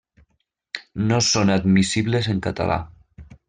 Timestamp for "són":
1.27-1.53